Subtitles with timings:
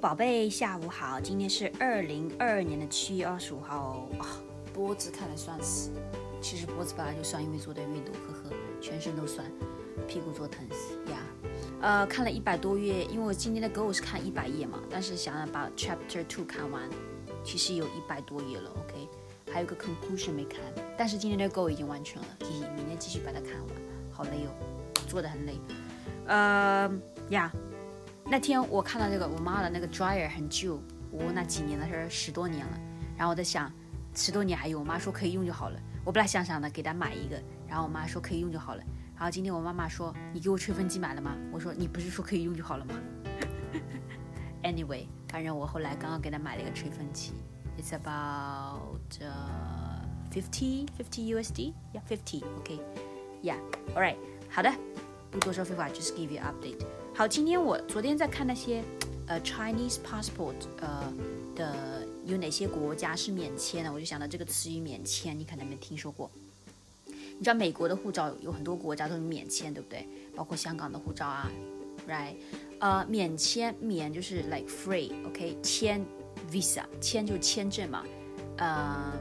[0.00, 1.20] 宝贝，下午好。
[1.20, 4.08] 今天是二零二二年的七月二十五号。
[4.18, 4.26] 哦，
[4.72, 5.90] 脖子看来酸死。
[6.40, 9.44] 其实脖子本来就酸，因为昨天运动，呵呵，全身都酸，
[10.06, 11.18] 屁股坐疼死呀。
[11.82, 16.88] 呃，看了一百多页，因为我今天的 goal 是看一百页嘛，但是想要把 chapter two 看完，
[17.44, 18.70] 其实有一百多页了。
[18.70, 19.06] OK，
[19.52, 20.60] 还有个 conclusion 没看，
[20.96, 23.68] 但是今天的 goal 已经完成了，嘿嘿，明天继续把它看完。
[24.10, 24.50] 好累哦，
[25.06, 25.60] 做的很累。
[26.26, 26.90] 呃
[27.28, 27.52] 呀。
[28.30, 30.78] 那天我看到这个我妈的那个 dryer 很旧，
[31.10, 32.78] 我那几年的事十多年了。
[33.16, 33.72] 然后我在想，
[34.14, 35.80] 十多年还有，我妈说可以用就好了。
[36.04, 38.82] 我本来想想的给她买一个，然后我妈说可以用就好了。
[39.16, 41.34] 然后今天我妈妈说你给我吹风机买了吗？
[41.50, 42.94] 我说你不是说可以用就好了吗
[44.62, 47.32] ？Anyway，反正我后来刚刚给她买了一个吹风机
[47.78, 49.00] ，It's about
[50.30, 54.16] fifty fifty USD，yeah fifty，OK，yeah，all right，
[54.50, 54.70] 好的，
[55.30, 56.84] 不多说废话，just give you update。
[57.18, 58.80] 好，今天我昨天在看那些，
[59.26, 61.12] 呃，Chinese passport，呃
[61.56, 66.30] 的有哪些国家是免签的，我就想到这个词语免签，你可能没听说过。
[67.06, 70.06] 你知道美国的护照有很多国家都是免签，对不对？
[70.36, 71.50] 包括香港的护照啊
[72.08, 72.36] ，right？
[72.78, 75.58] 呃，免签免就是 like free，OK？
[75.60, 76.00] 签
[76.48, 78.04] visa，签就是签证嘛，
[78.58, 79.12] 呃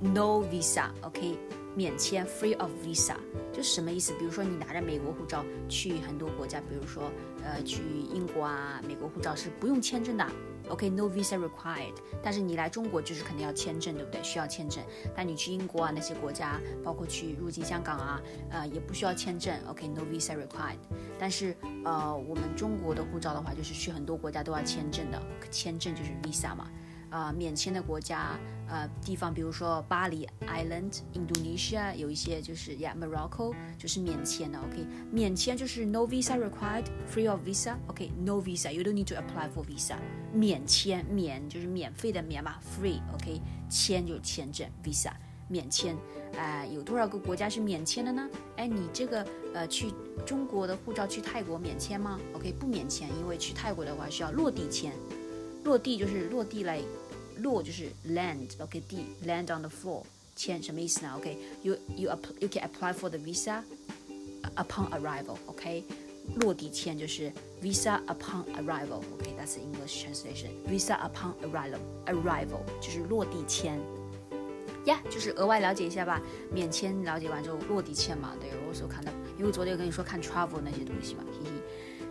[0.00, 1.38] ，no visa，OK？
[1.78, 3.14] 免签 free of visa，
[3.52, 4.12] 就是什么意思？
[4.18, 7.04] 比如说你拿着美国护照去很多国家，比如说
[7.44, 10.26] 呃去英国啊，美国护照是不用签证的
[10.70, 11.94] ，OK，no visa required。
[12.20, 14.20] 但是你来中国就是肯定要签证，对不对？
[14.24, 14.82] 需要签证。
[15.14, 18.20] 但你去英国啊那些国家，包括去入境香港啊，
[18.50, 20.82] 呃也不需要签证，OK，no visa required。
[21.16, 26.68] 但是呃我们中国的护照的话，就是去很多国家都要签证的，签证就是 visa 嘛。
[27.10, 39.96] 呃，免签的国家，呃，地方，比如说巴黎 Island、Indonesia，有一些就是呀，Morocco 就是免签的，OK，免签就是 no visa required，free of visa，OK，no visa，you don't need to apply for visa，
[40.34, 43.40] 免签，免就是免费的免嘛，free，OK，
[43.70, 45.12] 签就是签证，visa，
[45.48, 45.96] 免签，
[46.36, 48.28] 哎，有多少个国家是免签的呢？
[48.56, 49.92] 哎，你这个呃，去
[50.26, 54.92] 中国的护照去泰国免签吗？OK，不免签，因为去泰国的话需要落地签。
[55.64, 56.80] 落地就是落地来，
[57.38, 60.02] 落就是 land，OK，地 land on the floor，
[60.34, 62.10] 签什么意思呢？OK，you you
[62.40, 63.62] you can apply for the visa
[64.56, 65.84] upon arrival，OK，
[66.36, 67.30] 落地签就是
[67.62, 73.78] visa upon arrival，OK，that's the English translation，visa upon arrival，arrival 就是落地签，
[74.86, 81.50] 呀，就是额外了解一下吧，免签了解完之后落地签嘛，对我所看到，因为昨天有跟你说看 travel 那些东西嘛，嘿嘿，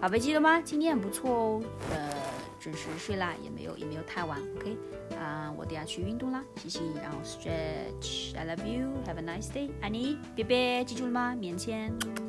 [0.00, 0.60] 宝贝记得吗？
[0.60, 1.62] 今天很不错哦，
[1.92, 2.27] 呃。
[2.70, 4.76] 准时睡啦，也没有也没有太晚，OK，
[5.18, 11.34] 啊，我等下去运动啦，嘻嘻，然后 stretch，I love you，have a nice day，爱你，别别记住了吗？
[11.34, 12.27] 棉签。